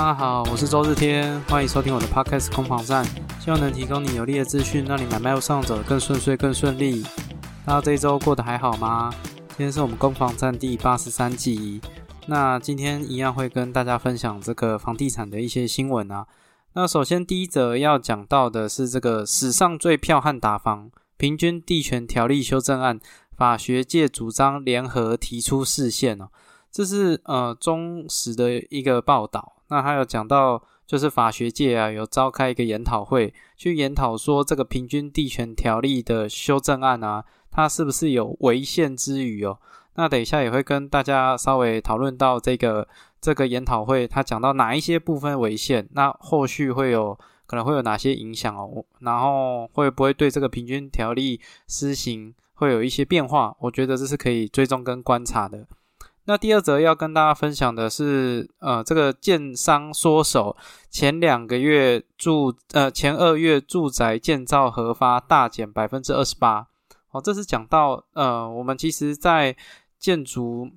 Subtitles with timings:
[0.00, 3.04] 大家好，我是周日天，欢迎收听我的 Podcast 空房站，
[3.38, 7.04] 希望能提供你有力的资讯，让你买卖上走更顺遂、更顺利。
[7.66, 9.12] 那这一周过得还好吗？
[9.48, 11.82] 今天是我们攻防战第八十三集，
[12.28, 16.26] 那今天一样会跟大家分享这个房地产的一些新闻啊。
[16.72, 22.98] 那首先第一则要讲到的是这个史上最票悍打房平均地权条例修正案，
[23.36, 26.30] 法学界主张联合提出视线哦。
[26.72, 39.58] 这是呃中时的一个报道，那还有讲到就是法学界啊有召开一个研讨会，去研讨说这个平均地权条例的修正案啊，它是不是有违宪之余哦？
[39.94, 42.86] 那等一下也会跟大家稍微讨论到这个
[43.20, 48.84] 这个研讨会，他讲到哪一些部分违宪，那后续会有可能会有哪些影响哦？
[49.00, 53.54] 然后会不会对这个平均条例施行会有一些变化？
[53.60, 55.66] 我觉得这是可以追踪跟观察的。
[56.24, 60.56] 那第二则要跟大家分享的是，呃，这个建商缩手，
[60.90, 66.68] 前两个月住，呃，前二月住宅建造核发大减百分之二十八。
[67.10, 69.56] 哦，这是讲到，呃，我们其实在
[69.98, 70.70] 建筑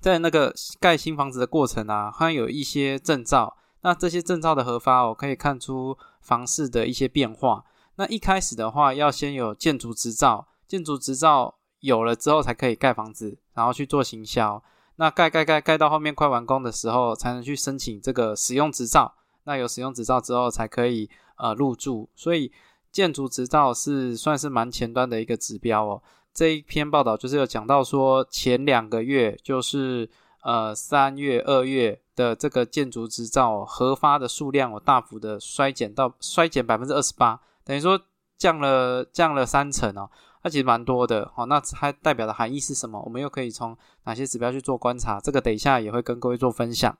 [0.00, 7.64] 在那个盖新房子的过程啊，它有一些证照，那这些证照的核发，我可以看出房市的一些变化。
[7.94, 14.62] 那一开始的话，要先有建筑执照，建筑执照有了之后，才可以盖房子，然后去做行销。
[14.96, 19.14] 那盖盖盖盖到后面快完工的时候，才能去申请这个使用执照。
[19.44, 22.08] 那有使用执照之后，才可以呃入住。
[22.14, 22.52] 所以
[22.92, 26.02] 建筑执照是算是蛮前端的一个指标哦。
[26.32, 30.08] 这一篇报道就是有讲到说，前两个月就是
[30.44, 38.00] 呃三月、二月的这个建筑执照核发的数量，有大幅的衰减到衰减百分之二十八，等于说
[38.38, 40.08] 降了降了三成哦。
[40.42, 43.00] 它其实蛮多的，好，那它代表的含义是什么？
[43.04, 45.20] 我们又可以从哪些指标去做观察？
[45.20, 46.98] 这个等一下也会跟各位做分享。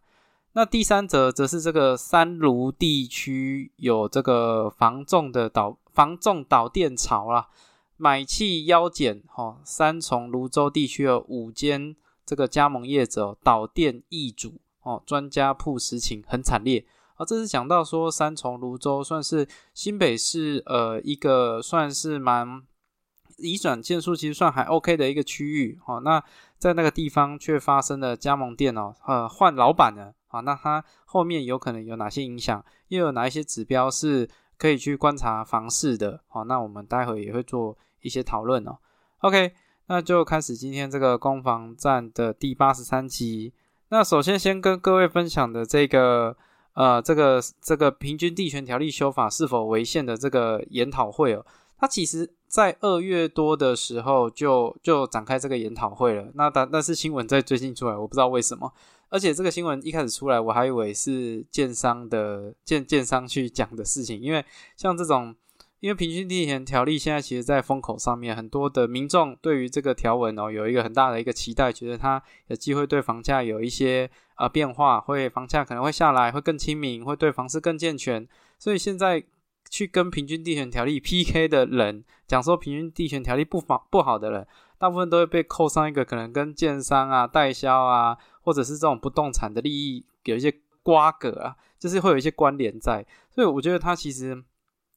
[0.53, 7.49] 那第三则则是这个三卢地区有这个防重的导防重导电潮啦，
[7.97, 16.85] 买气腰减，哦，三重泸州地区有五间这个加盟业者导电易主，哦，专家铺实情很惨烈，
[17.17, 22.63] 啊，这是讲到说三重泸州算是新北市呃一个算是蛮。
[23.39, 26.23] 移转件数其实算还 OK 的一个区域，哦，那
[26.59, 32.65] 在那个地方却发生了加盟店哦，呃，换老板了，啊，那它后面有可能有哪些影响？
[32.89, 34.29] 又有哪一些指标是
[34.59, 36.23] 可以去观察房市的？
[36.29, 38.79] 好，那我们待会也会做一些讨论哦。
[39.21, 39.53] OK，
[39.87, 43.53] 那就开始今天这个攻防战的第八十三集。
[43.89, 46.37] 那首先先跟各位分享的这个，
[46.75, 51.45] 呃，这个这个平均地权条例修法是否违宪的这个研讨会哦。
[51.79, 56.31] 它其实，在二月多的时候就就展开这个研讨会了。
[56.35, 58.71] 那但但是新闻在最近出来，我不知道为什么。
[59.09, 64.21] 而且这个新闻一开始出来，我还以为是建商的建建商去讲的事情。
[64.21, 64.45] 因为
[64.77, 65.35] 像这种，
[65.81, 78.29] 因为平均地权条例现在其实，在风口上面，很多的民众对于这个条文哦，有一个很大的一个期待，觉得它有机会对房价有一些呃变化，会房价可能会下来，会更亲民，会对房市更健全。
[78.59, 79.25] 所以现在。
[79.73, 84.47] 去跟平均地权条例 PK 的人讲说平均地权条例不好不好的人，
[84.77, 93.07] 大部分都会被扣上一个可能跟建商啊、代销啊，或者是这种不动产的利益有一些瓜葛啊，就是会有一些关联在。
[93.31, 94.45] 所以我觉得他其实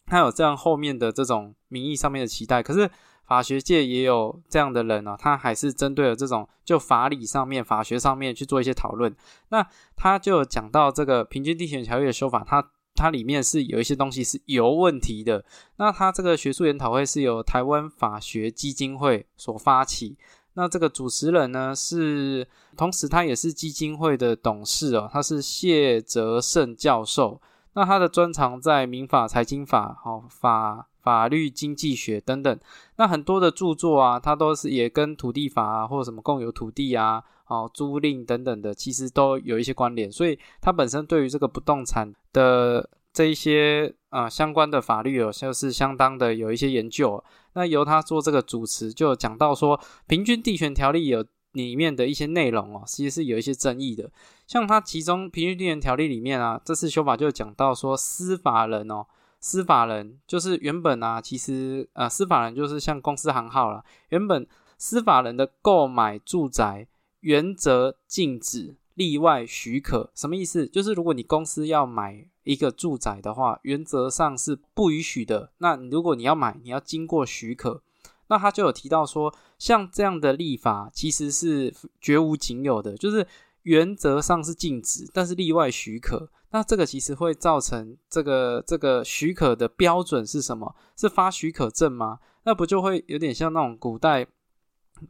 [0.05, 2.89] 他有这样后面的这种名义上面的期待，可是
[3.25, 9.15] 法学界也有这样的人啊，他还是针对了这种就法理上面、法学上面去做一些讨论。
[9.51, 9.65] 那
[9.95, 12.71] 他就讲到这个平均地权条例的修法，他。
[12.95, 15.43] 它里面是有一些东西是有问题的。
[15.77, 20.17] 那它这个学术研讨会是由台湾法学基金会所发起。
[20.53, 22.47] 那这个主持人呢是，
[22.77, 27.41] 同时他也是基金会的董事哦，他是谢哲胜教授。
[27.73, 32.57] 那他的专长在民法、财经法、好法法律、经济学等等。
[32.95, 37.21] 那很多的著作啊，他都是也跟土地法啊，或者什么共有土地啊。
[37.47, 47.23] 哦，租赁等等的，其实都有一些关联，所以它本身对于这个不动产的这一些啊相关的法律哦，就是相当的有一些研究。
[47.53, 54.11] 那由他做这个主持，就讲到说，平均地权条例有里面的一些内容哦，其实是有一些争议的。
[54.47, 59.05] 像它其中平均地权条例里面啊，这次修法就讲到说，司法人哦，
[59.39, 64.45] 司法人就是原本啊，其实呃，司法人就是像公司行号了，原本
[64.77, 66.87] 司法人的购买住宅。
[67.25, 70.67] 原则禁止，例外许可，什么意思？
[70.67, 75.51] 就是如果你公司要买一个住宅的话，原则上是不允许的。
[75.57, 77.81] 那如果你要买，你要经过许可。
[78.27, 83.25] 那他就有提到说，像这样的立法其实是绝无仅有的，就是
[83.63, 86.29] 原则上是禁止，但是例外许可。
[86.51, 90.75] 那这个其实会造成这个这个许可的标准是什么？
[90.95, 92.19] 是发许可证吗？
[92.43, 94.27] 那不就会有点像那种古代？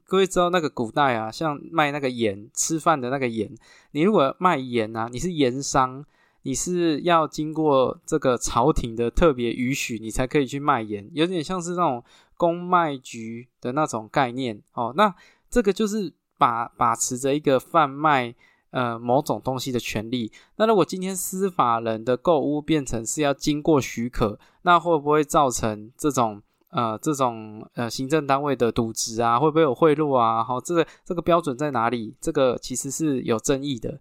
[0.03, 3.53] 各位知道那个古代啊，像卖那个盐吃饭的那个盐，
[3.91, 6.05] 你如果卖盐啊，你是盐商，
[6.43, 12.03] 你是要经过这个朝廷的特别允许，你才可以去卖盐，有点像是那种
[12.37, 14.93] 公卖局的那种概念哦。
[14.95, 15.13] 那
[15.49, 18.35] 这个就是把把持着一个贩卖。
[18.71, 20.29] 呃，某种东西的权利。
[20.57, 26.41] 那如果今天司法人的购物变成是要经过许可，那会不会造成这种
[26.75, 29.39] 呃这种呃行政单位的渎职啊？
[29.39, 30.44] 会不会有贿赂啊？
[30.44, 32.13] 好，这个这个标准在哪里？
[32.22, 34.00] 这个其实是有争议的。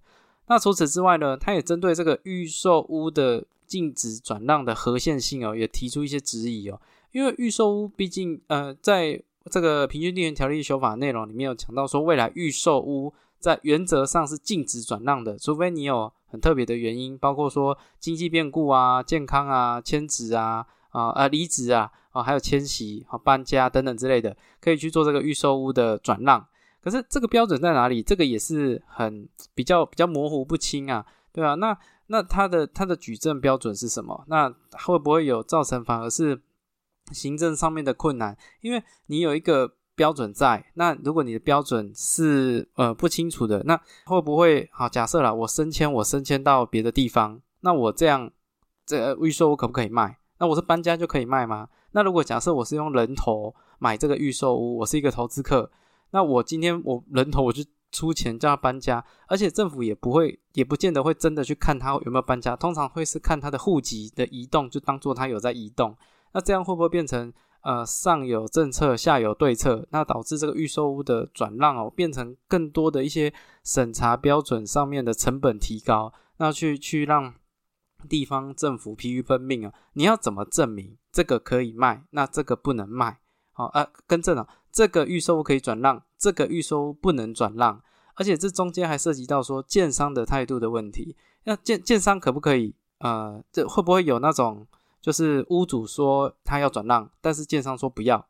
[0.49, 6.81] 那除此之外呢，他也针对这个预售屋的禁止转让的合宪性哦，也提出一些质疑哦。
[7.13, 13.15] 因为预售屋毕竟呃，在这个平均地权条例修法内容里面有讲到说，未来预售屋。
[13.39, 26.49] 在原则上是禁止转让的，除非你有很特别的原因，包括说经济变故啊、健康啊、迁职啊、啊啊离职啊、啊还有迁徙、啊搬家等等之类的，可以去做这个预售屋的转让。
[26.81, 28.03] 可是这个标准在哪里？
[28.03, 31.77] 这个也是很比较比较模糊不清啊，对啊，那
[32.07, 34.25] 那它的它的举证标准是什么？
[34.29, 34.49] 那
[34.87, 36.41] 会不会有造成反而是
[37.13, 38.35] 行政上面的困难？
[38.63, 39.75] 因为你有一个。
[39.97, 44.89] 标准在那，如果你的标准是呃不清楚的，那会不会好？
[44.89, 48.29] 假设了我升迁，我升迁到别的地方，那我这样
[48.85, 50.19] 这预售屋可不可以卖？
[50.41, 51.69] 那我是搬家就可以卖吗？
[51.95, 55.71] 那如果假设我是用人头买这个预售屋，我是一个投资客，
[56.11, 65.97] 那我今天我人头我就出钱叫他搬家，而且政府也不会也不见得会真的去看他有没有搬家，通常会是看他的户籍的移动，就当做他有在移动。
[66.33, 67.33] 那这样会不会变成？
[67.67, 73.33] 呃，上有政策，下有对策，那导致这个预售屋的转让哦，变成更多的一些
[73.65, 77.33] 审查标准上面的成本提高，那去去让
[78.07, 79.73] 地方政府疲于奔命啊！
[79.95, 83.21] 你要怎么证明这个可以卖，那这个不能卖？
[83.53, 87.81] 好啊，更正了，这个预售屋可以转让，这个预售不能转让，
[88.17, 92.75] 而且这中间还涉及到说建商的态度的问题，那建建商可不可以？
[92.99, 94.67] 呃，这会不会有那种？
[95.01, 98.27] 就是屋主说他要转让，但是建商说不要，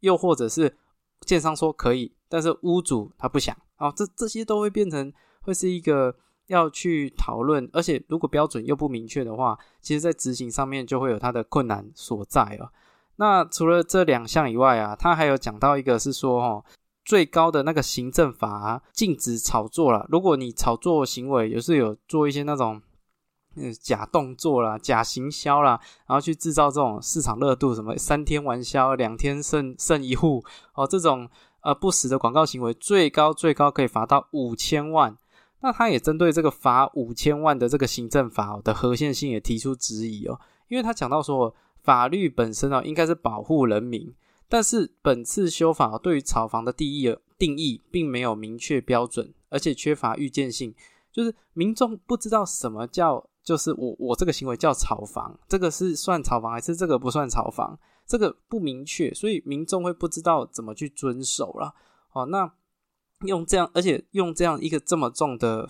[0.00, 0.76] 又或者是
[1.20, 5.10] 建商说可以，但是屋主他不想，哦，这这些都会变成
[5.40, 6.16] 会是一个
[6.46, 12.70] 要去讨论，而且如果标准又不明确的话，其实在执行上面就会有它的困难所在哦。
[13.16, 16.64] 那除了这两项以外啊，他还有讲到一个是说，哦，
[17.04, 22.82] 最高的那个行政法禁止炒作了，如果你炒作行为也是有做一些那种。
[23.80, 30.44] 假动作啦，假行销啦，然后去制造这种市场热度，什么三天完销，两天剩剩一户
[30.74, 31.26] 哦，这种
[31.62, 35.16] 呃不实的广告行为，最高最高可以罚到五千万。
[35.60, 40.38] 那他也针对这个罚五千万的这个行政法的合宪性也提出质疑哦，
[40.68, 44.14] 因为他讲到说，法律本身啊应该是保护人民，
[44.48, 50.74] 但是本次修法对于炒房的定义定义并没有明确标准，而且缺乏预见性，
[51.12, 53.28] 就是民众不知道什么叫。
[53.46, 57.78] 就是我我这个行为叫炒房，这个是算炒房还是这个不算炒房？
[58.04, 61.72] 这个不明确，所以民众会不知道怎么去遵守了。
[62.10, 62.52] 哦，那
[63.24, 65.68] 用这样，而且用这样一个这么重的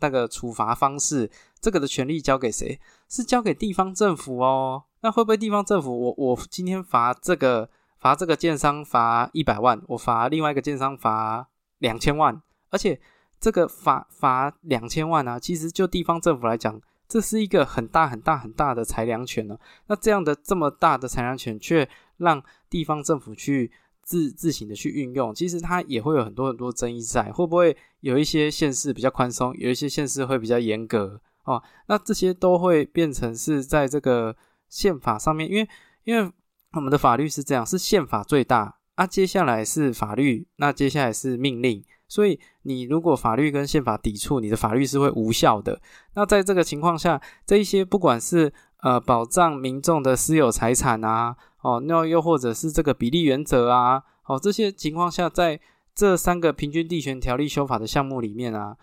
[0.00, 1.30] 那个处罚方式，
[1.60, 2.80] 这个的权利交给谁？
[3.08, 4.84] 是交给地方政府哦。
[5.00, 7.68] 那会不会地方政府，我我今天罚这个
[7.98, 13.00] 罚这个建商罚一百万，我罚另外一个建商罚两千万，而且
[13.38, 16.80] 这个罚罚两千万啊，其实就地方政府来讲。
[17.08, 19.56] 这是一个很大很大很大的裁量权呢。
[19.86, 23.70] 那这样的这么大的裁量权，却让地方政府去
[24.06, 27.32] 自自行的去运用，其实它也会有很多很多争议在。
[27.32, 31.60] 会不会有一些县市比较宽松，有一些县市会比较严格哦？
[31.88, 34.36] 那这些都会变成是在这个
[34.68, 35.68] 宪法上面，因为
[36.04, 36.32] 因为
[36.74, 41.84] 我们的法律是这样，是宪法最大啊，接下来是法律，那接下来是命令。
[42.08, 45.80] 所以，你如果法律跟宪法抵触，你的法律是会无效的。
[46.14, 51.36] 那在这个情况下，这一些不管是呃保障民众的私有财产啊，
[51.66, 55.58] 哦，那又或者是这个比例原则啊，哦，这些情况下，在
[55.94, 58.76] 这三个平均地权条例修法的项目里面啊，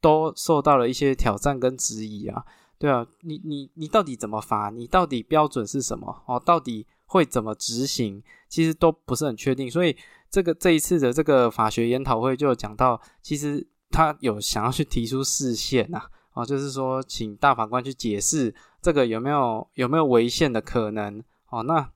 [0.00, 2.44] 都受到了一些挑战跟质疑啊。
[2.78, 4.70] 对啊，你你你到底怎么罚？
[4.70, 6.22] 你到底标准是什么？
[6.26, 8.22] 哦，到底会怎么执行？
[8.48, 9.96] 其实都不是很确定，所以。
[10.32, 16.00] 这个这一次的这个法学研讨会就讲到，其实他有想要去提出视线呐，
[16.34, 21.90] 哦，就是说请大法官去解释这个有没有有没有违宪的可能，哦，那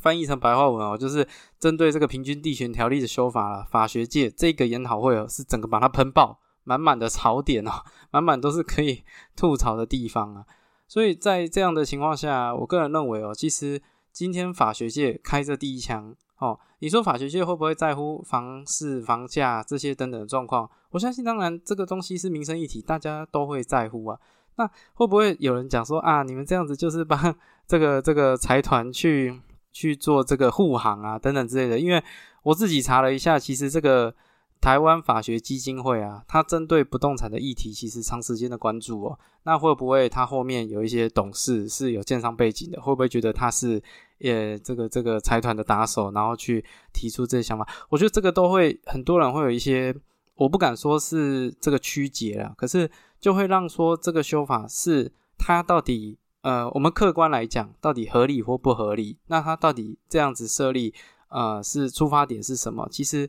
[0.00, 1.26] 翻译成白话文哦，就是
[1.58, 7.70] 针对这个平均地权条例的修法了，法学界这个研讨会哦是整个把它喷爆，满满的槽点哦，
[8.10, 9.02] 满满都是可以
[9.34, 10.44] 吐槽的地方啊。
[10.88, 20.70] 所以在这样的情况下，我个人认为哦，其实今天法学界开这第一枪哦，你说法学界会不会在乎房市、房价这些等等的状况？
[20.90, 24.18] 我相信，当然这个东西是民生议题，大家都会在乎啊。
[24.58, 27.34] 那会不会有人讲说啊，你们这样子就是帮
[27.66, 29.38] 这个这个财团去
[29.76, 31.78] 去做这个护航啊，等等之类的？
[31.78, 32.02] 因为
[32.42, 34.14] 我自己查了一下，其实这个。
[34.58, 39.18] 台湾法学基金会啊，它针对不动产的议题，其实长时间的关注哦。
[39.42, 42.80] 那会不会它后面有一些董事是有建商背景的？
[42.80, 43.80] 会不会觉得他是
[44.20, 47.68] 呃这个这个财团的打手，然后去提出这些想法？
[47.90, 49.94] 我觉得这个都会很多人会有一些，
[50.36, 52.90] 我不敢说是这个曲解啊，可是
[53.20, 59.16] 就会让说这个修法是它到底呃，我们客观来讲到底合理或不合理？
[59.26, 60.94] 那它到底这样子设立
[61.28, 62.88] 呃是出发点是什么？
[62.90, 63.28] 其实。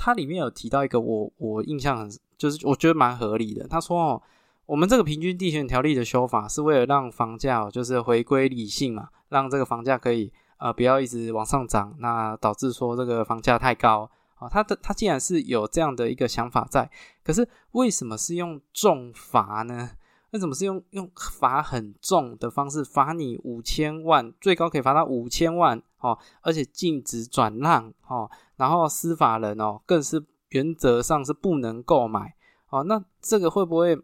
[0.00, 3.66] 它里面有提到一个我我印象很就是我觉得蛮合理的。
[3.66, 4.22] 他说哦，
[4.64, 14.48] 我们这个平均地权条例的修法是为了让房价哦就是回归理性嘛，让这个房价可以呃不要一直往上涨，那导致说这个房价太高啊。
[14.48, 16.88] 他的他既然是有这样的一个想法在，
[17.24, 19.90] 可是为什么是用重罚呢？
[20.30, 32.34] 那什么是用用罚很重的方式罚你五千万，最高可以罚到五千万哦，而且禁止转让哦，然后司法人哦更是原则上是不能购买
[32.68, 32.84] 哦。
[32.84, 33.98] 那这个会不会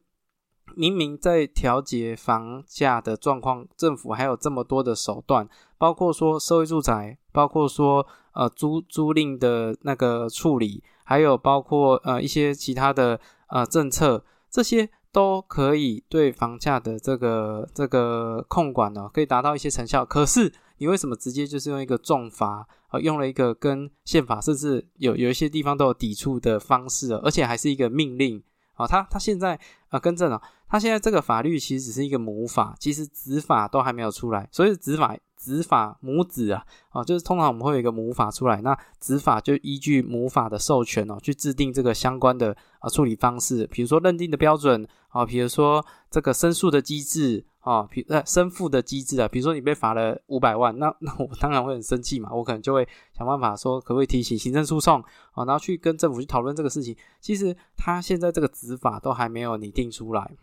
[0.75, 14.89] 明明在调节房价的状况，政府还有这么多的手段，包括说社会住宅，包括说呃租租赁的那个处理，还有包括呃一些其他的呃政策这些。
[15.15, 20.05] 都可以对房价的这个这个控管呢，可以达到一些成效。
[20.05, 28.43] 可是你为什么直接就是用一个重罚，呃，用了一个跟宪法甚至有有一些地方都有抵触的方式，而且还是一个命令
[28.75, 28.87] 啊？
[28.87, 35.17] 他他现在啊，更正了，他现在这个法律其实只是一个母法，其实子法都还没有出来，所以子法。
[35.37, 55.03] 子法母子啊，哦，就是通常我们会有一个母法出来，那子法就依据母法的授权哦，去制定这个相关的啊处理方式，比如说认定的标准啊，比如说这个申诉的机制啊，比呃申付的机制啊，比如说你被罚了五百万，那 那我当然会很生气嘛，我可能就会想办法说可不可以提起行政诉讼
[55.33, 56.97] 啊，然后去跟政府去讨论这个事情。
[57.21, 60.37] 其实他现在这个执法都还没有拟定出来，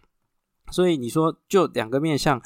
[0.71, 2.41] 所以你说就两个面向。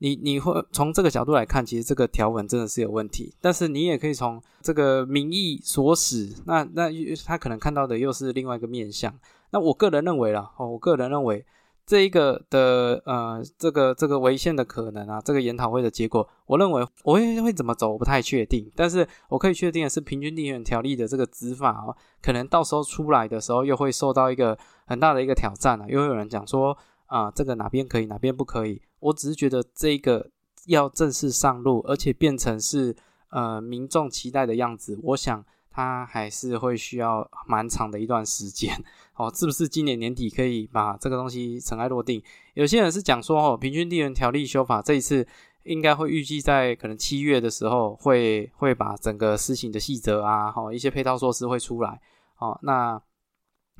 [0.00, 3.34] 你你会从这个角度来看，其实这个条文真的是有问题。
[3.40, 6.88] 但是你也可以从这个民意所使，那那
[7.26, 9.12] 他可能看到的又是另外一个面向。
[9.50, 11.44] 那我个人认为啦，哦，我个人认为
[11.88, 18.70] 这一个的呃，这个这个违宪的可能啊，这个研讨会的结果，我认为我会会怎么走，我不太确定。
[18.76, 26.76] 但是我可以确定的是，平均地权条例的这个执法哦，可能到时候出来的时候，又会受到一个很大的一个挑战啊，又会有人讲说。
[27.08, 28.82] 啊，这个哪边可以，哪边不可以？
[29.00, 30.28] 我只是觉得这个
[30.66, 32.94] 要正式上路，而且变成是
[33.30, 35.42] 呃民众期待的样子，我想
[35.78, 38.74] 它还是会需要蛮长的一段时间。
[39.14, 42.20] 哦，是不是今年年底可以把这个东西尘埃落定？
[42.54, 45.24] 有些人是讲说，哦，平均地缘条例修法这一次
[45.62, 52.00] 应该会预计在可能七月的时候会会把整个施行的细则啊，哈，一些配套措施会出来。
[52.38, 53.00] 哦，那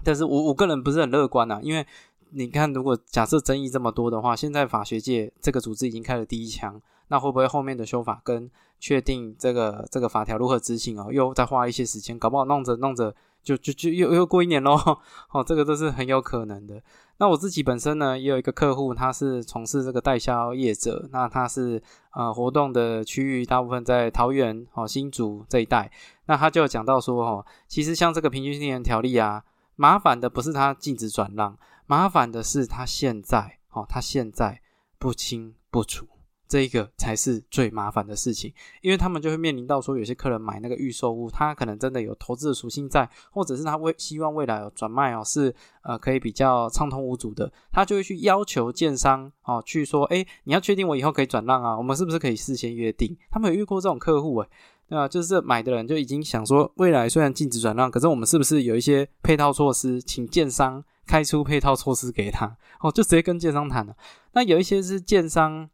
[0.04, 1.84] 但是我我个人不是很乐观啊，因为。
[2.30, 6.78] 你看，如果假设争议这么多的话，现在法学界这个组织已经开了第一枪，
[7.08, 14.76] 那会不会后面的修法跟确定这个这个法条如何执行哦，又再花一些时间，搞不好弄着弄着就就就又又过一年喽？
[15.32, 16.82] 哦，这个都是很有可能的。
[17.20, 25.90] 那我自己本身呢，也有一个客户，他是从事这个代销业者，那他是呃活动的区域大部分在桃园哦新竹这一带，
[26.26, 29.42] 那他就讲到说哦，其实像这个平均地权条例啊，
[29.74, 31.58] 麻烦的不是他禁止转让。
[31.90, 34.60] 麻烦的是，他现在哦，他现在
[34.98, 36.06] 不清不楚，
[36.48, 53.16] 这一个才是最麻烦的事情，因为他们就会面临到说，有些客人买那个预售屋，他可能真的有投资的属性在，或者是他未希望未来有转卖哦，是呃可以比较畅通无阻的，他就会去要求建商哦，去说，哎，你要确定我以后可以转让啊，我们是不是可以事先约定？
[53.30, 54.48] 他们有遇过这种客户诶。
[54.88, 62.56] 对啊，就是买的人就已经想说，未来虽然禁止转让，可是我们是不是有一些配套措施，请建商开出配套措施给他？
[62.80, 63.94] 哦，就直接跟建商谈了。
[64.32, 65.68] 那有一些是建商，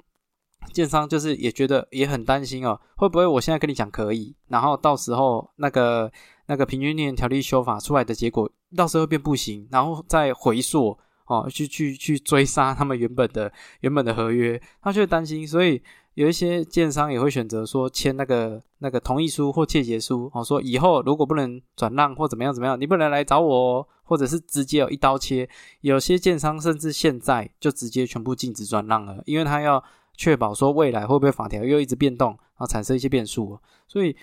[0.73, 6.11] 建商就是也觉得也很担心哦，会不会我现在跟你讲可以，然后到时候那个
[6.47, 15.83] 那个平均年条例修法出来的结果，到时候变不行，然后再回溯哦，去去去追杀他们原本的原本的合约，他就会担心，所以
[16.15, 25.49] 有一些建商也会选择说签那个那个同意书或切结书，哦，说以后如果不能转让或怎么样怎么样，你不能来找我哦，或者是直接有一刀切。
[25.81, 29.83] 有些建商甚至现在就直接全部禁止转让了，因为他要
[30.17, 34.17] 确保说未来会不会法条又一直变动，然后产生一些变数，所以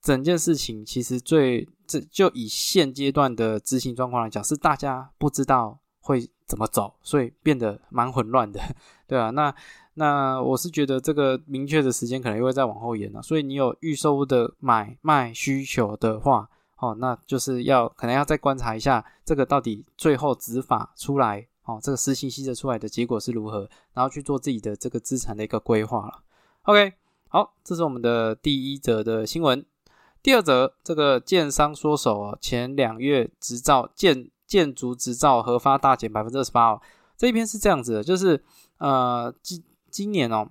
[0.00, 6.28] 整件事情其实最这就以现阶段的执行状况来讲，是大家不知道会。
[6.46, 8.60] 怎么走，所以变得蛮混乱的，
[9.08, 9.52] 对啊，那
[9.94, 13.20] 那我是觉得这个明确的时间可能又会再往后延了。
[13.20, 16.48] 所以你有预售的买卖需求的话，
[16.78, 26.22] 哦，那就是要可能要再观察一下这个到底最后执法出来，哦，这个实行细则出来的结果是如何，然后去做自己的这个资产的一个规划了。
[26.62, 26.94] OK，
[27.28, 29.64] 好，这是我们的第一则的新闻。
[30.22, 34.30] 第二则，这个建商缩手哦，前两月执照建。
[34.46, 36.80] 建筑执照核发大减百分之二十八哦，
[37.16, 38.44] 这一篇是这样子的，就是
[38.78, 40.48] 呃今今年哦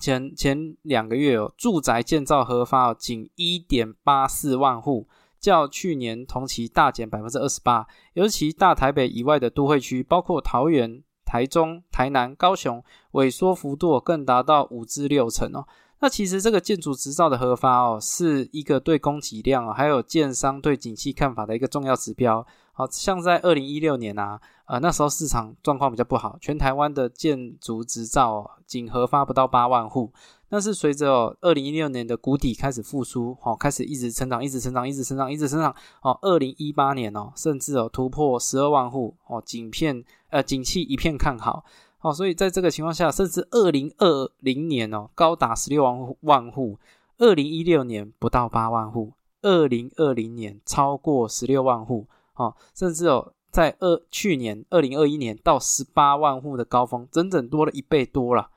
[0.00, 5.06] 前前两个月哦住宅建造核发哦仅一点八四万户，
[5.40, 12.82] 较去年同期大减百分之二十八，尤其大台北以外的都会区，包括桃园、台中、台南、高雄，
[13.12, 15.66] 萎缩幅度更达到五至六成哦。
[16.02, 22.46] 那其实这个建筑执照的核发哦，是一个对供给量哦，还有建商对景气看法的一个重要指标。
[22.72, 30.10] 好像在二零一六年啊，呃，那时候市场状况比较不好，全台湾的建筑执照仅核发不到八万户。
[30.50, 35.72] 但是随着二零一六年的谷底开始复苏，哦，开始一直成长，一直成长，一直成长，一直成长。
[36.02, 41.64] 哦，二零一八年哦，甚至哦突破十二万户，哦，景片呃景气一片看好。
[42.00, 46.78] 哦，所以在这个情况下，甚至二零二零年哦高达十六万万户，
[47.18, 52.08] 二零一六年不到八万户，二零二零年超过十六万户。
[52.34, 58.50] 哦，甚至哦，在二去年二零二一年到十八万户的高峰，整整多了一倍多了，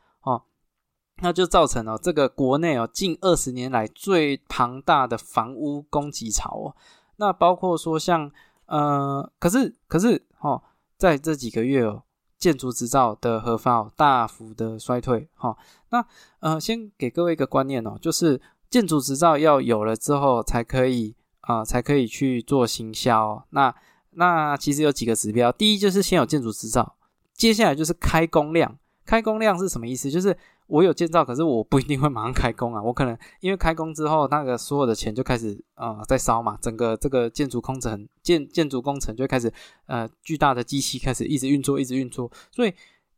[1.22, 6.76] 那就造成了这个国内哦近二十年来最庞大的房屋供给潮哦。
[7.18, 8.32] 那包括说像
[8.66, 10.62] 呃，可是可是哦，
[10.98, 12.04] 在这几个月哦，
[12.38, 15.58] 建筑执照的核发哦大幅的衰退哈。
[15.90, 16.06] 那
[16.40, 21.16] 呃，先给各位一个观念哦，就是建筑执照要有了之后才可以。
[21.46, 23.46] 啊，才可以去做行销。
[23.50, 23.76] 那
[24.12, 26.96] 那其实有几个指标，第一就是先有建筑执照，
[27.34, 28.80] 接下来就是开工量。
[29.06, 30.10] 开工量是什么意思？
[30.10, 32.82] 就是我有建造，可是我不一定会马上开工啊。
[32.82, 39.52] 我可能因为开工之后，那个所有的钱就开始啊在烧嘛，整个这个建筑工程建建筑工程就开始
[39.88, 42.32] 呃巨大的机器开始一直运作，一直运作。
[42.52, 42.74] 所以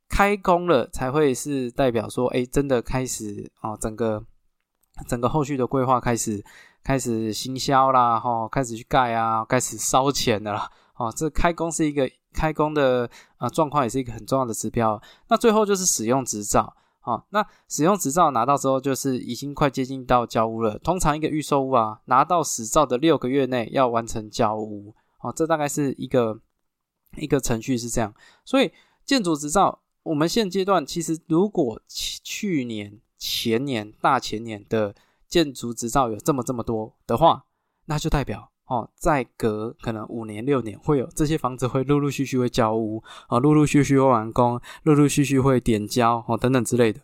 [0.09, 4.23] 开工了才会是代表说，哎，真的开始啊，整个
[5.07, 6.43] 整个后续的规划开始。
[6.85, 15.01] 开始行销啦，哈，开始去盖啊，开始烧钱的啦，哦，这开工是一个开工的啊状况，也是一个很重要的指标。
[15.27, 16.71] 那最后就是使用执照，
[17.05, 20.77] 哦，那使用执照拿到之后，就是已经快接近到交屋了。
[20.79, 26.39] 通常一个预售屋啊，拿到执照的六个月内要完成交屋，哦，这大概是一个
[27.17, 28.13] 一个程序是这样。
[28.43, 28.71] 所以
[29.05, 34.93] 建筑执照，我们现阶段其实如果去年、前年、大前年的。
[35.27, 37.45] 建筑执照有这么这么多的话，
[37.85, 46.99] 那就代表哦，再隔可能五年六年，会有这些房子会陆陆续续会交屋啊，陆陆续续会完工，陆陆续续会点交哦等等之类的。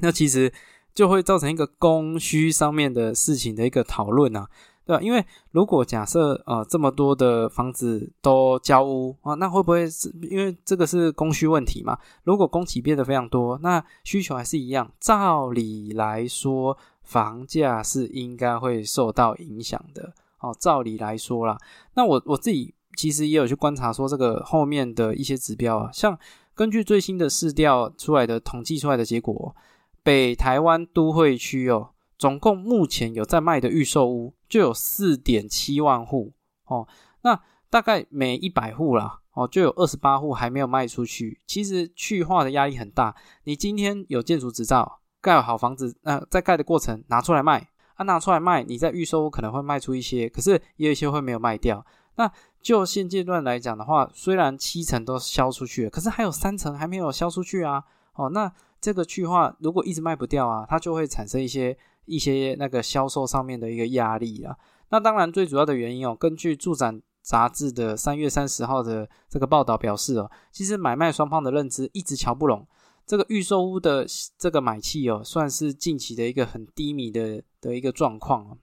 [0.00, 0.52] 那其实
[0.94, 4.48] 就会造成一个供需上面的事情的一个讨论啊。
[4.86, 5.02] 对吧？
[5.02, 11.98] 因为如果假设呃这么多的房子都交屋啊，那会不会是因为这个是供需问题嘛？
[12.22, 20.14] 如果供给变得非常多，那需求还是一样，照理来说，房价是应该会受到影响的。
[20.40, 21.56] 哦，照理来说啦，
[21.94, 26.18] 那我我自己其实也有去观察说这个后面的一些指标啊，像
[26.54, 29.54] 根据最新的市调出来的统计出来的结果，
[30.02, 31.90] 北台湾都会区哦。
[32.18, 36.32] 总共目前有在卖的预售屋就有四点七万户
[36.64, 36.88] 哦，
[37.22, 41.42] 那大概每一百户啦哦，就有二十八户还没有卖出去。
[41.46, 43.14] 其实去化的压力很大。
[43.44, 51.84] 你今天有建筑执照，盖好房子，那在盖的过程拿出来卖，啊拿出来卖，你在预售屋可能会卖出一些，可是也有一些会没有卖掉。
[52.14, 52.30] 那
[52.62, 57.82] 就现阶段来讲的话，虽然七成都销出去了，可是还有三成还没有销出去啊。
[58.14, 61.76] 哦，那这个去化如果一直卖不掉啊，它就会产生一些。
[62.08, 64.56] 一些那个销售上面的一个压力啊，
[64.90, 72.64] 那当然最主要的原因哦，根据住展杂志的三月三十号的这个报道表示哦，其实买卖双方的认知一直瞧不拢，
[73.04, 74.06] 这个预售屋的
[74.38, 78.56] 这个买气哦，算是近期的一个很低迷的的一个状况啊。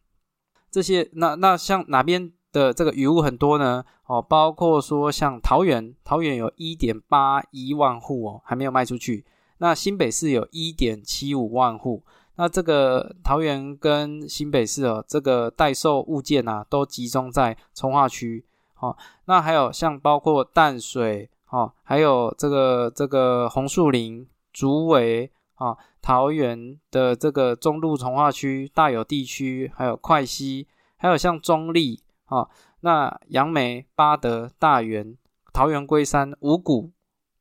[0.72, 3.84] 这些那那像哪边的这个雨雾很多呢？
[4.06, 9.26] 哦，包括说像桃园，桃园有一点八一万户哦，还没有卖出去。
[9.60, 12.04] 那新北市有一点七五万户。
[12.36, 18.44] 那这个桃园跟新北市哦，这个待售物件啊，都集中在从化区。
[18.80, 32.50] 哦，那还有像包括淡水哦，还有这个这个红树林、竹围啊，桃园的这个中路从化区、大有地区，还有快溪，还有像中立啊，
[32.82, 35.18] 那杨梅、八德、大园、
[35.54, 36.92] 桃园龟山、五股、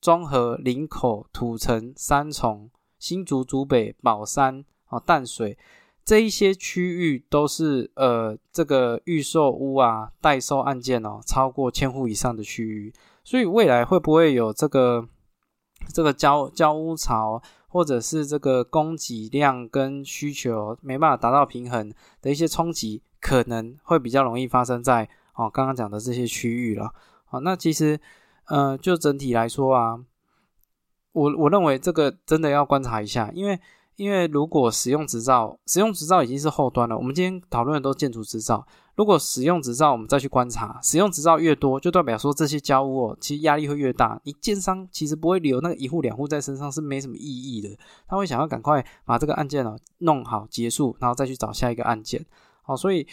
[0.01, 2.71] 中和、林口、土城、三重、
[3.01, 5.59] 新竹、竹北、宝山啊、淡水。
[6.05, 15.09] 这一些区域都是呃，这个预售屋啊、代售案件哦，超过千户以上的区域，所以未来会不会有这个
[15.95, 17.41] 这个交交屋潮，
[17.73, 26.93] 或者是这个供给量跟需求没办法达到平衡的一些冲击，可能会比较容易发生在哦刚刚讲的这些区域了。
[27.25, 27.99] 好，那其实
[28.45, 29.99] 呃，就整体来说啊，
[31.13, 33.59] 我我认为这个真的要观察一下，因为。
[33.97, 36.97] 因为如果使用执照，使用执照已经是后端了。
[36.97, 38.67] 我们今天讨论的都建筑执照。
[38.95, 44.21] 如果使用执照，我们再去观察，使用执照越多，就代表说这些家屋哦，其实压力会越大。
[44.25, 47.77] 你建商其实不会留那个一户两户在身上是没什么意义的，
[48.07, 52.25] 他会想要赶快把这个案件哦弄好结束，然后再去找下一个案件。
[52.63, 53.07] 好，所以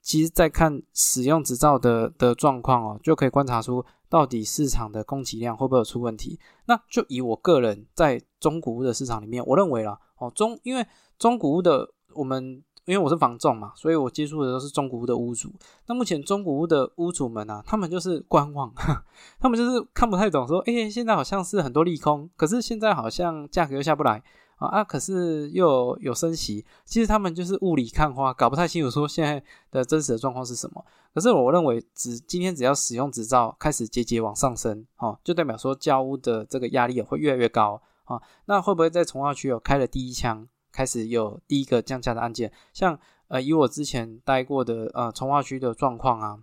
[0.00, 6.40] 其实再看使用执照的的状况哦，就可以观察出到底市场的供给量会不会出问题。
[6.66, 9.98] 那就以我个人在中古屋的市场里面，我认为啦。
[10.18, 10.86] 哦，中因为
[11.18, 15.52] 中古屋的我们，因为我是房仲嘛，所以我接触的都是中古屋的屋主。
[15.86, 18.72] 那目前中古屋的屋主们啊，他们就是观望，
[19.38, 24.22] 他们就是看不太懂，说，哎，现在好像是很多利空，可是现在好像价格又下不来
[24.58, 30.84] 啊啊，可是又有升息，其实他们就是雾里看花，搞不太清楚说现在的真实的状况是什么。
[31.12, 37.82] 可是我认为，只今天只要使用执照开始节节往上升，哦，就代表说交屋的这个压力也会越来越高。
[38.04, 42.52] 啊，那会不会在从化区有开了第一枪，开始有第一个降价的案件？
[42.74, 46.38] 像呃，以我之前待过的呃从化区的状况啊，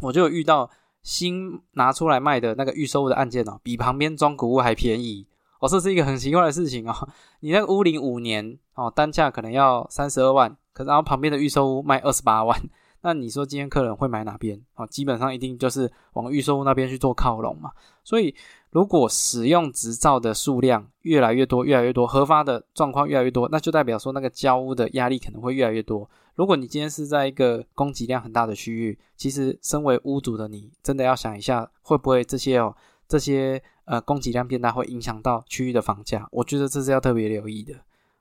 [0.00, 0.68] 我就有遇到
[1.02, 5.28] 新拿出来卖的那个预售的案件哦，比旁边装古物还便宜。
[5.60, 7.08] 哦，这是一个很奇怪的事情哦。
[7.38, 12.60] 你那个屋龄五年哦，单价可能要三十二万，可是然后旁边的预售屋卖二十八万，
[13.02, 14.60] 那你说今天客人会买哪边？
[14.76, 17.70] 哦，基本上一定就是往预售屋那边去做靠拢嘛。
[18.02, 18.34] 所以。
[18.72, 26.08] 如果使用执照的数量越来越多，越来越多，核发的状况越来越多，那就代表说那个交屋的压力可能会越来越多。
[26.36, 32.74] 如果你今天是在一个供给量很大的区域，其实身为屋主的你，真的要想一下，会不会这些哦，
[33.06, 36.26] 这些呃供给量变大会影响到区域的房价？
[36.30, 37.74] 我觉得这是要特别留意的。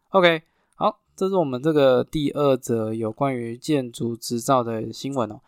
[0.09, 0.43] OK，
[1.21, 5.39] 这是我们这个第二则有关于建筑执照的新闻哦。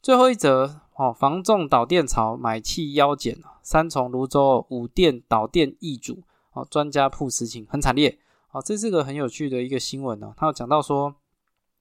[0.00, 0.82] 最后一则。
[0.94, 8.18] 哦，房仲导电潮，买气腰减三重、泸州五电导电易主，哦，专家铺实情很惨烈。
[8.52, 10.32] 哦，这是个很有趣的一个新闻呢。
[10.36, 11.12] 他有讲到说，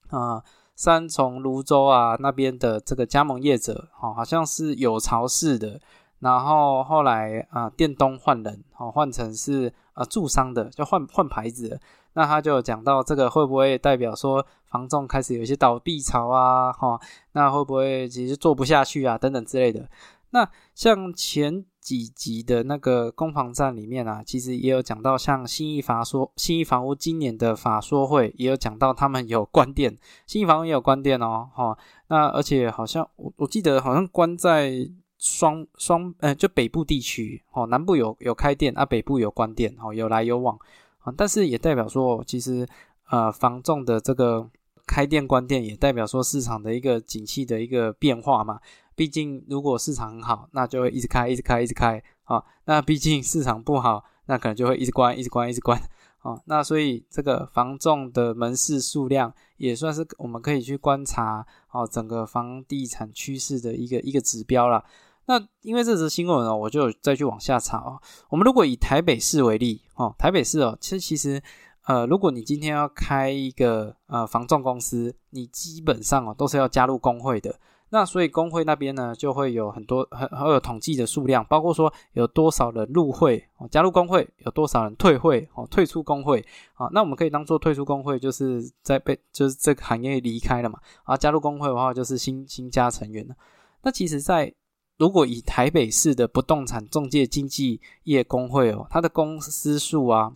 [0.10, 0.44] 啊，
[0.76, 5.80] 三重、泸州啊那边的这个加盟业者，哦，好像是有巢式的，
[6.18, 11.80] 然后后来啊，电东换人，哦，换成是啊驻商的，就换换牌子。
[12.16, 16.74] 那他就讲到这个会不会代表说房仲开始有一些倒闭潮啊？
[16.74, 17.00] 哈，
[17.34, 19.18] 那会不会其实做不下去啊？
[19.18, 19.88] 等等之类的。
[20.32, 31.50] 那像前几集的那个攻防战里面啊，其实也有讲到，像新义法说新义房屋今年的法说会也有讲到，他们有关店，新义房屋也有关店哦。
[31.54, 34.74] 哈，那而且好像我我记得好像关在
[35.18, 40.58] 双双呃就北部地区哦，南部有有开店啊，北部有关店哦，有来有往。
[41.06, 42.68] 啊，但是也代表说，其实
[43.10, 44.50] 呃，房仲的这个
[44.88, 48.60] 开店关店，也代表说市场的一个景气的一个变化嘛。
[48.96, 52.44] 毕竟如果市场很好，那就会一直开，一直开，一直开啊。
[52.66, 55.80] 那毕竟市场不好，那可能就会一直关，一直关，一直关
[56.20, 56.42] 啊。
[56.46, 64.84] 那所以这个房仲的门市数量，也算是我们可以去观察哦，整个房地产趋势的一个一个指标了。
[65.28, 68.00] 那因为这则新闻哦，我就再去往下查哦。
[68.30, 71.42] 我们如果以台北市为例哦，台北市哦，其实其实
[71.86, 77.60] 呃，如果你今天要开一个呃房仲公司，你基本上哦都是要加入工会的。
[77.90, 86.90] 那所以工会那边呢，就会有很多很很有统计的数量，包括说有多少人入会哦，加入工会有多少人退会哦，退出工会啊。
[86.92, 90.80] 那我们可以当做退出工会，就是在被就是这个行业离开了嘛。
[91.04, 93.36] 啊，加入工会的话，就是新新加成员了。
[93.84, 94.52] 那其实，在
[94.98, 100.34] 如果以台北市的不动产中介经纪业工会哦，它的公司数啊，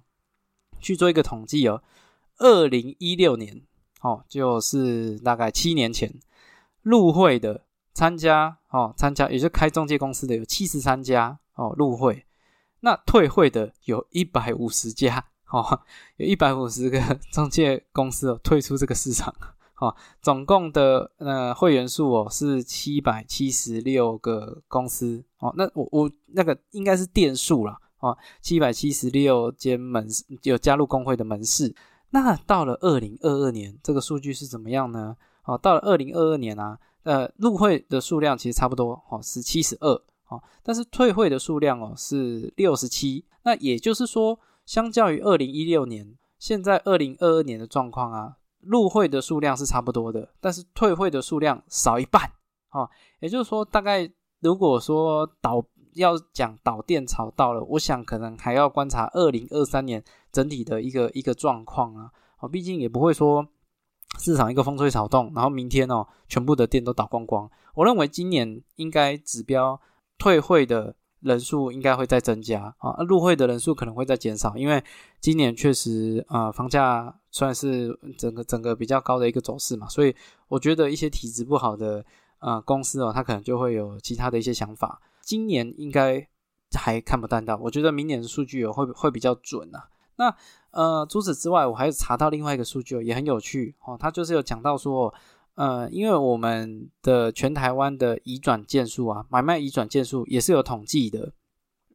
[0.80, 1.82] 去做一个统计哦，
[2.38, 3.62] 二零一六年
[4.02, 6.14] 哦，就是大概七年前
[6.82, 12.26] 入会的参加哦，参加也就开中介公司的有七十三家哦入会，
[12.82, 15.82] 那退会的有一百五十家哦，
[16.18, 17.00] 有一百五十个
[17.32, 19.34] 中介公司哦退出这个市场。
[19.80, 30.08] 哦，总共的呃会员数哦是七百七十六个公司哦，那我我那个应该是店数了哦，七百七十六间门
[30.44, 31.74] 有加入工会的门市。
[32.12, 35.16] 那到了二零二二年，这个数据是怎么样呢？
[35.46, 39.94] 哦，到了二零二二年啊，呃，入会的数量其实差不多哦，是七十二
[40.28, 43.26] 哦，但是退会的数量哦是六十七。
[43.44, 52.22] 那也就是说，相较于二零一六年，现在二零二二年的状况啊，入会的数量是差不多的，但是退会的数量少一半
[52.72, 52.90] 哦。
[53.20, 62.12] 也就是说，大概如果说导要讲导电潮到了，我想可能还要观察二零二三年整体的一个一个状况啊。
[62.40, 63.46] 哦，毕竟也不会说
[64.18, 67.50] 市场一个风吹草动，然后明天哦全部的电都倒光光。
[67.76, 69.80] 我认为今年应该指标
[70.18, 74.84] 退会的人数应该会再增加啊，入会的人数可能会再减少，因为
[75.20, 80.16] 今年确实啊房价算是整个整个比较高的一个走势嘛，所以
[80.48, 82.06] 我觉得一些体质不好的
[82.38, 85.02] 啊公司哦，它可能就会有其他的一些想法。
[85.22, 86.28] 今年应该
[86.72, 89.90] 还看不淡到，我觉得明年的数据会会比较准啊。
[90.16, 90.36] 那
[90.72, 93.98] 呃，除此之外，我还查到另外一个数据也很有趣哦。
[94.00, 95.14] 它就是有讲到说，
[95.60, 101.34] 呃，因为我们的全台湾的移转件数啊，买卖移转件数也是有统计的。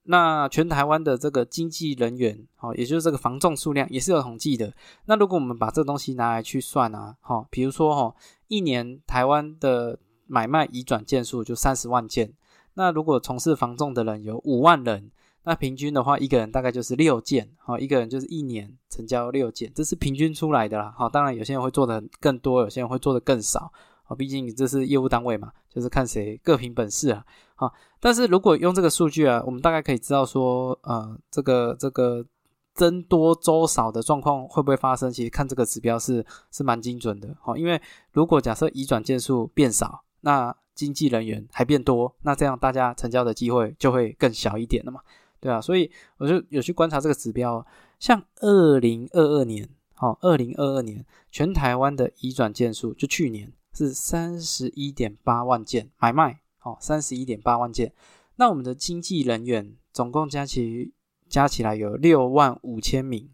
[0.03, 4.71] 那全台湾的这个经纪人员哦，也就是这个房仲数量也是有统计的。
[5.07, 8.15] 那如果我们把这东西拿来去算啊，哈，比如说哈，
[8.49, 12.35] 一年台湾的买卖移转件数就三十万件。
[12.75, 15.11] 那如果从事房仲的人有五万人，
[15.45, 23.71] 那平均的话，一个人大概就是六件，好，一个人就是一年成交六件，这是平均出来的啦，好，当然有些人会做的更多，有些人会做的更少，
[24.05, 27.25] 好，毕竟这是业务单位嘛，就是看谁各凭本事啊，
[27.57, 32.25] 好，但是如果用这个数据啊，我们大概可以知道说，呃，这个这个
[32.73, 35.11] 增多周少的状况会不会发生？
[35.13, 37.81] 其实看这个指标是是蛮精准的，好，因为
[38.13, 45.01] 如果假设移转件数变少，那经纪人员还变多，那这样大家成交的机会就会更小一点了嘛，
[45.45, 47.67] 对啊，所以我就有去观察这个指标，
[47.99, 57.93] 像二零二二年，好，二零二二年全台湾的移转件数，就去年是三十一点八万件买卖，好，三十一点八万件，
[58.37, 60.95] 那我们的经纪人员总共加起
[61.29, 63.29] 加起来有六万五千名，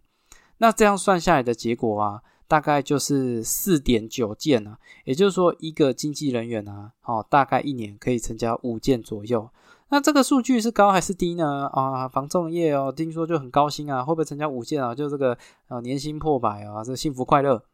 [0.59, 2.23] 那这样算下来的结果啊。
[2.51, 9.49] 大概就是四点九件啊，也就是说一个经纪人员啊，哦，大概一年可以成交五件左右。
[9.91, 11.67] 那这个数据是高还是低呢？
[11.73, 14.95] 啊，防重业哦，听说就很高薪啊，会不会成交五件啊？
[14.95, 15.37] 就这个
[15.69, 17.65] 啊，年薪破百啊，这幸福快乐。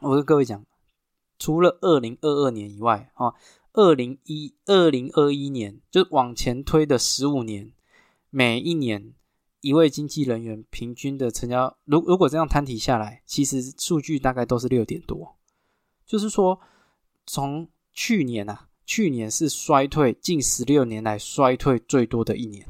[0.00, 0.64] 我跟各位讲，
[1.38, 3.34] 除了二零二二年以外，啊，
[3.74, 7.72] 二零一二零二一年就往前推的十五年，
[8.30, 9.14] 每一年。
[9.60, 15.36] 一位经纪人员平均的成交，如如果这样摊提下来，其实数据大概都是六点多，
[16.04, 16.60] 就是说
[17.24, 22.66] 从去年啊，去年是衰退近十六年来衰退最多的一年，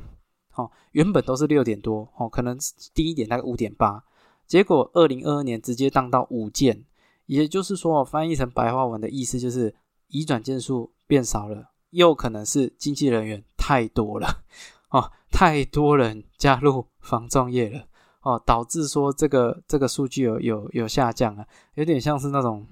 [0.55, 2.59] 哦，原本都是六点多，哦，可能
[2.95, 4.03] 低一点大概五点八，
[4.47, 6.85] 结果二零二二年直接降到五件，
[7.27, 9.75] 也就是说翻译成白话文的意思就是
[10.09, 14.45] 移转件数变少了，又可能是经纪人员太多了。
[14.91, 17.85] 哦，太多人加入防撞业了
[18.23, 22.65] 哦，导致说这个这个数据有有有下降啊，有点像是那种，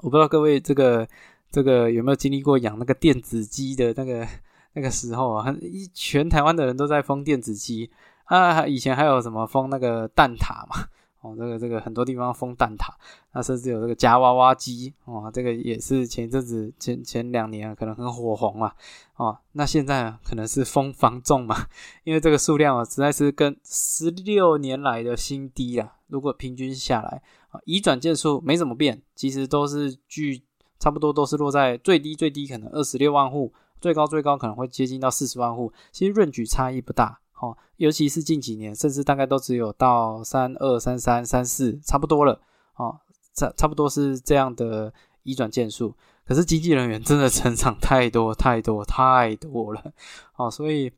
[0.00, 1.08] 我不知道各位这个
[1.50, 4.26] 这个有没有经历过养那个电子鸡的那个
[4.74, 7.90] 那个时候啊，一全台湾的人都在封电子鸡。
[8.24, 10.88] 啊，以前还有什么封那个蛋挞嘛。
[11.20, 12.94] 哦，这个这个很多地方封蛋挞，
[13.32, 18.72] 那甚至有这个夹娃娃机，哦，这个也是前一阵子前前两年可能很火红啊，
[19.16, 21.56] 哦，那现在可能是封防重嘛，
[22.04, 30.44] 因为这个数量啊实在是跟十六年来的新低啊，如果平均下来啊，移转件数没怎么变，其实都是距
[30.78, 37.18] 差不多都是落在最低最低可能二十六万户，最高最高可能会接近到四十万户，其实润举差异不大。
[37.40, 42.40] 哦，尤其是近几年，甚至大概都只有到三二三三三四，差不多了。
[42.74, 42.98] 哦，
[43.32, 45.94] 差差不多是这样的移转件数。
[46.26, 49.92] 可是经纪人员真的成长太多太多太多了。
[50.34, 50.92] 哦，所以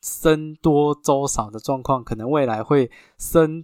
[0.00, 3.62] 僧多粥少的状况，可能未来会生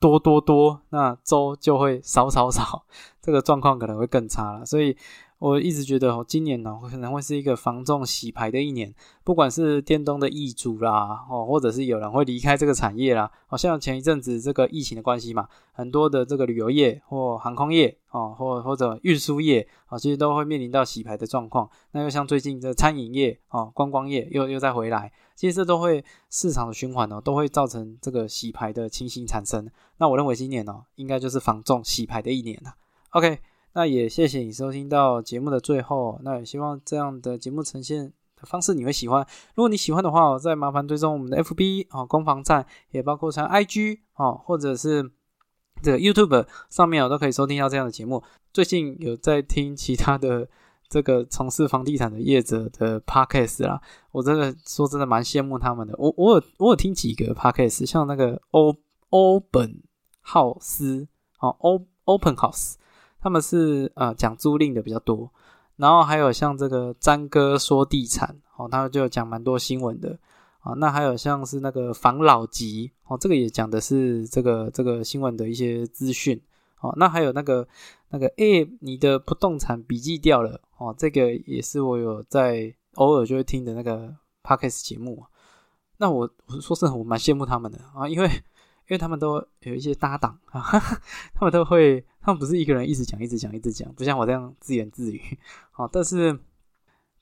[0.00, 2.84] 多多多，那周就会少少少，
[3.20, 4.64] 这个状况可能会更差了。
[4.64, 4.96] 所以
[5.38, 21.68] 我一直觉得哦，今年呢可能会是一个防重洗牌的一年，不管是电动的易主啦，哦，或者是有人会离开这个产业啦，好像前一阵子这个疫情的关系嘛，很多的这个旅游业或航空业哦，或或者运输业啊，其实都会面临到洗牌的状况。
[21.92, 29.70] 那又像最近的餐饮业哦，观光业又又再回来，其实这都会市场的循环哦，都会造成这个洗牌的情形产生。
[29.98, 32.74] 那我认为今年呢，应该就是防重洗牌的一年了。
[33.10, 33.38] OK。
[33.74, 39.24] 那也谢谢你收听到节目的最后，那也希望这样的节目呈现的方式你会喜欢。
[39.54, 45.08] 如果你喜欢的话，再麻烦追踪我们的 FB 哦，攻防战也包括像 IG 哦，或者是
[45.80, 48.24] 这个 YouTube 上面我，都可以收听到这样的节目。
[48.52, 50.48] 最近有在听其他的
[50.88, 53.80] 这个从事房地产的业者的 Podcast 啦，
[54.12, 55.94] 我真的说真的蛮羡慕他们的。
[55.98, 58.74] 我我有我有听几个 Podcast，像那个欧
[59.10, 59.82] 欧本
[60.20, 61.06] 浩斯
[61.40, 62.74] 哦，欧 Open House。
[63.20, 65.28] 他们是呃讲租赁的比较多，
[65.74, 70.16] 然后还有像这个詹哥说地产哦，他就讲蛮多新闻的
[70.60, 70.72] 啊。
[70.74, 76.40] 那还有像是那个防老集哦，这个也讲的是这个这个新闻的一些资讯
[76.80, 76.94] 哦。
[76.96, 77.66] 那还有那个
[78.10, 85.24] 那个诶，你的不动产笔记掉了哦，这个也是我有在偶尔就会听的那个 podcast 节目。
[85.98, 88.28] 那我我说实话，我蛮羡慕他们的啊，因为。
[88.90, 90.62] 因为他们都有一些搭档啊，
[91.36, 95.20] 他们都会，他们不是一个人一直讲、一直讲、一直讲，不像我这样自言自语。
[95.72, 96.40] 好，但是，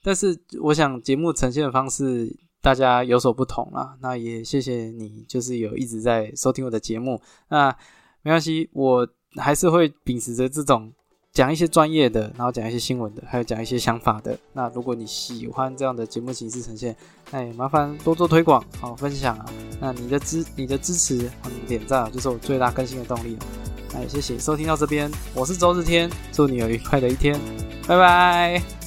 [0.01, 3.99] 但是我想节目呈现的方式大家有所不同啦。
[4.01, 7.21] 那也谢谢你，就是有一直在收听我的节目。
[7.49, 7.77] 那
[8.23, 10.93] 没关系，我还是会秉持着这种。
[11.37, 14.39] 讲一些专业的，然后讲一些新闻的，还有讲一些想法的。
[14.55, 16.97] 那如果你喜欢这样的节目形式呈现，
[17.31, 19.45] 那也麻烦多做推广，好分享啊。
[19.79, 23.41] 那你的支你的支持和你的点赞，就是我最大更新的动力了。
[23.93, 27.39] 那也谢谢收听到这边，我是周日天，祝你有愉快的一天，
[27.87, 28.86] 拜拜。